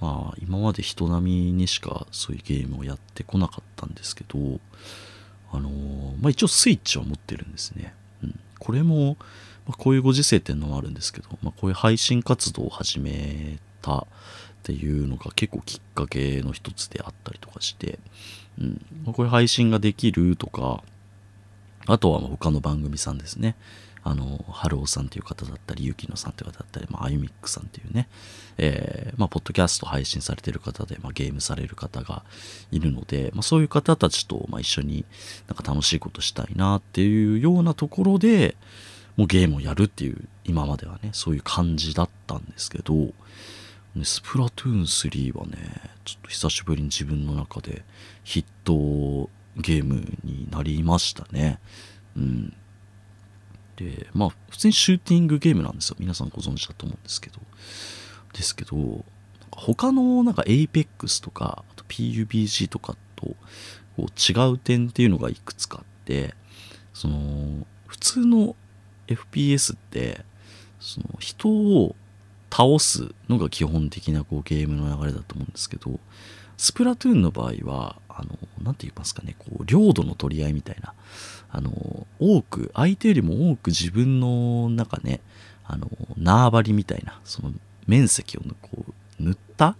[0.00, 4.38] まあ今まで人並みにしかそういうゲームをやってこなかったんですけど
[5.52, 9.16] あのー、まあ一応スイッチは持ってるんですね、うん、これも、
[9.66, 14.06] まあ、こういうご時世っていうのもあるんですけど、まあ、こういう配信活動を始めたっ
[14.62, 17.98] ていうのが結構きっかけの一つであったりとかして、
[18.60, 18.64] う
[19.10, 20.82] ん、こういう配信ができるとか、
[21.86, 23.56] あとは他の番組さんですね。
[24.04, 28.08] あの、春尾さんっていう方だったり、ゆきのさんっていう方だったり、まあ、あゆみっくさんっていうね、
[28.56, 32.24] えー、まあ、ポッドキャスト配信されてる方で、まあ、ゲームされる方が
[32.70, 35.04] いるので、まあ、そういう方たちと、まあ、一緒に
[35.46, 38.56] なんか楽しいことしたいなっていうようなところで、
[39.16, 42.94] もうゲームをやるっていう、今まではね、そういう感じだったんですけど、
[44.02, 45.56] スプラトゥーン3はね、
[46.04, 47.84] ちょっと久しぶりに自分の中で
[48.24, 51.58] ヒットゲームになりましたね。
[52.16, 52.54] うん。
[53.76, 55.96] で、まあ、普通にシューティングゲームなんですよ。
[55.98, 57.40] 皆さんご存知だと思うんですけど。
[58.32, 59.04] ですけど、
[59.50, 63.34] 他のなんか APEX とかあと PUBG とかと
[63.96, 66.34] こう違う点っていうのがいくつかあって
[66.92, 68.54] その普通の
[69.08, 70.24] FPS って
[70.78, 71.96] その人を
[72.50, 75.98] 倒すのが基本的なこうゲームの流れだと思うんですけど
[76.56, 78.30] スプラトゥーンの場合はあの
[78.62, 80.92] 何て言いますかねこう領土の取り合いみたいな
[81.50, 85.20] あの多く相手よりも多く自分の中ね
[85.64, 87.52] あの縄張りみたいなその
[87.86, 89.76] 面積をこう塗った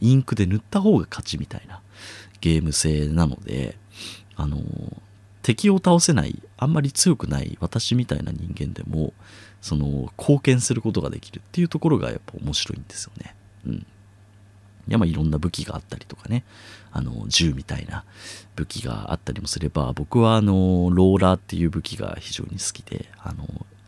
[0.00, 1.80] インクで塗った方が勝ちみたいな
[2.40, 3.76] ゲーム性なので
[4.36, 4.58] あの
[5.42, 9.12] 敵を倒せないあんまり強くない私みたいな人間でも
[9.62, 13.34] その貢献することができるっていうところがやっぱ面白いんですよね。
[13.66, 13.86] うん。
[14.88, 16.44] いやまあいろんな武器があったりとかね
[16.90, 18.04] あの銃みたいな
[18.56, 23.46] 武器があったりもすれば僕はあのローラーっていう武器が非常に好きであの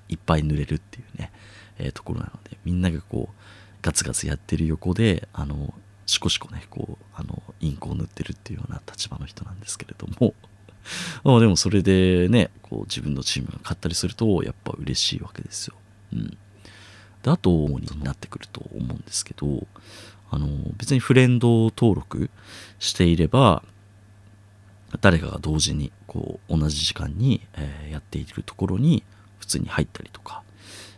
[0.08, 1.32] いっぱい塗れるっていうね、
[1.78, 3.34] えー、ところなのでみんながこう
[3.82, 5.74] ガツガツやってる横であの
[6.06, 10.32] シコシコねこうあのインクを塗ってるっていうような立場の人なんですけれども
[11.24, 15.76] あでもそれでねこう自分のチームが勝ったりするとやっぱ嬉しいわけですよ。
[16.12, 16.36] うん、
[17.22, 19.66] であとになってくると思うんですけど
[20.30, 22.30] あの別にフレンド登録
[22.78, 23.62] していれば
[25.00, 29.02] 誰かが同時にこう同じ時間に、えー、やっているところに
[29.38, 30.42] 普通に入ったりとか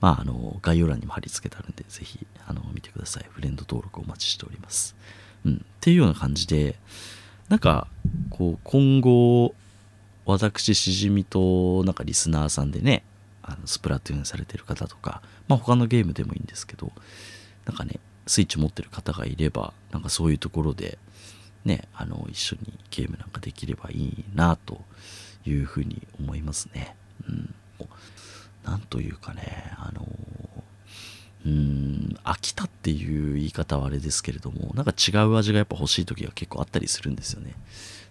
[0.00, 3.26] まあ、あの、概要欄にも貼り付けてあるんで、ぜひ、あの、見てください。
[3.30, 4.94] フレンド登録お待ちしております。
[5.44, 5.54] うん。
[5.56, 6.76] っていうような感じで、
[7.48, 7.88] なんか、
[8.30, 9.54] こう、今後、
[10.24, 13.04] 私、しじみと、なんかリスナーさんでね、
[13.42, 16.90] あのスプラトゥーンされてる方とか、まあ、他のゲームでもいいんですけど、
[17.64, 20.98] なんかね、スイッチ持ってる方がいれば、なんかそういうところで、
[21.64, 24.82] ね、あの、一緒にゲームなんかできればいいな、と
[25.46, 26.96] いうふうに思いますね。
[27.28, 27.54] うん、
[28.64, 30.06] なんというかね、あの
[31.46, 37.54] うん、飽きたっていう言い方はあれですけれども、なんか違う味がやっぱ欲しい時が結構あったりするんですよね。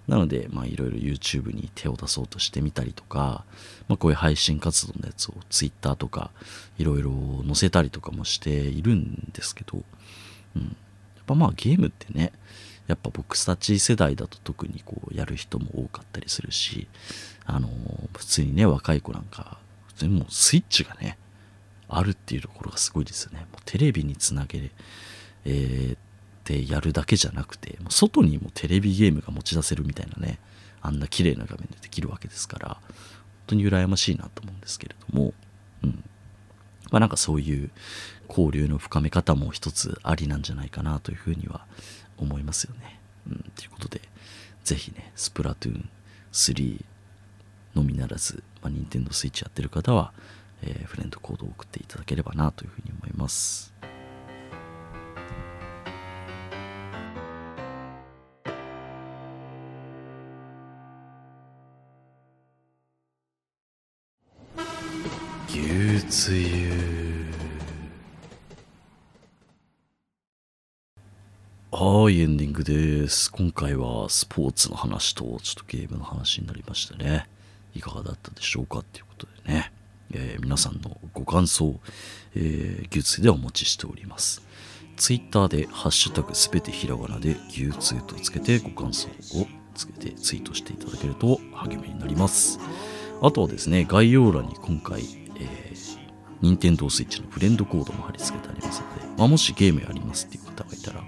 [0.07, 3.43] なので、まあいろいろ YouTube に手を出そうとしてみたりとか、
[3.87, 6.31] まあこういう配信活動のやつを Twitter とか
[6.77, 7.11] いろいろ
[7.45, 9.83] 載せたりとかもしているんですけど、
[10.55, 10.75] うん。
[11.25, 12.31] ぱまあゲームってね、
[12.87, 16.87] やっぱ僕たち世代だと特にこうやる人も多かったりするし、
[17.45, 17.69] あの
[18.15, 19.57] 普通にね、若い子なんか、
[19.87, 21.17] 普通にもうスイッチがね、
[21.87, 23.39] あるっていうところがすごいですよね。
[23.51, 24.71] もうテレビにつなげ、
[25.45, 25.97] えー、っ
[26.43, 30.39] てやるだけじゃなくて、もう外にもテレビゲームが持ち出せるみたいなね、
[30.81, 32.79] あんな綺麗な画面でできるわけですから、本
[33.47, 35.33] 当に羨ましいなと思うんですけれども、
[35.83, 36.03] うん。
[36.91, 37.71] まあなんかそういう
[38.27, 41.65] 交流の深め方も一つありなんじゃないかなというふうには
[42.17, 42.99] 思いますよね。
[43.27, 43.51] うん。
[43.55, 44.01] ということで、
[44.63, 45.89] ぜひね、スプラトゥーン
[46.31, 46.83] 3
[47.75, 50.13] のみならず、まあ、任天堂 switch やってる方は、
[50.61, 53.73] えー、フレンドコードを送っていただければなというふうに思います。
[65.47, 67.04] 牛つ
[71.77, 73.29] はい、エンディングです。
[73.29, 77.27] 今回はスポーツの話とちょっとゲームの話になりましたね。
[77.73, 79.73] いかがだったでしょうかっていうことでね、
[80.13, 81.77] えー、皆さんのご感想、
[82.33, 84.41] えー、牛通でお待ちしております。
[84.95, 92.57] ツイッターでハッシュタグすべてひらがなで牛通とつけてご感想をつけてツイートしていただけると励みになります。
[93.21, 95.97] あとはですね、概要欄に今回、えー、
[96.39, 101.03] 任天堂 switch のフレンドコードも貼り付けてありますので、まあ、もしゲームやりますっていう方がいたら、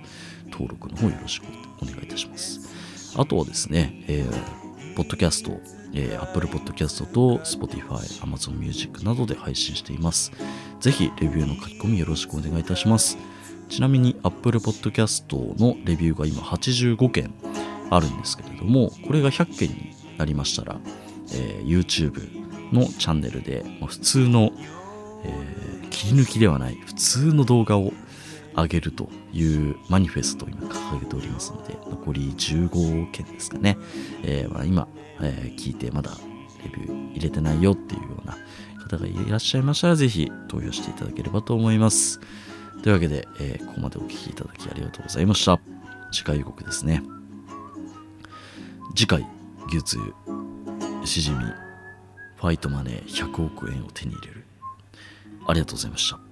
[0.58, 1.44] 登録の方よろしく
[1.82, 2.62] お願いいたします。
[3.16, 5.60] あとはですね、えー、ポッドキャスト
[5.94, 10.32] えー、Apple Podcast と Spotify、Amazon Music などで配信しています。
[10.82, 13.18] ぜひレビューの書き込みよろしくお願いいたします。
[13.70, 17.34] ちなみに Apple Podcast のレビューが今85件
[17.90, 20.78] あるんですけれども、これが100件になりましたら、
[21.34, 24.52] えー YouTube のチャンネルで、まあ普通の、
[25.24, 27.92] えー切り抜きではない普通の動画を
[28.58, 33.78] 上げるというマニフェストを今掲げておりますので、残り15件ですかね。
[34.24, 34.88] えーまあ今、
[35.22, 36.12] えー聞いてまだ
[36.64, 38.36] レビュー入れてないよっていうような
[38.84, 42.20] 方がいらっしゃいましたら、ぜひ投票していただければと思います。
[42.82, 45.60] というわけで、えーここまでお聞きいただきありがとうございました。
[46.12, 47.04] 次回予告ですね。
[48.96, 49.28] 次回、
[49.68, 49.98] 牛通、
[51.06, 54.46] しじみ、ファイトマネー100億円を手に入れる。
[55.46, 56.27] ありがとうございました。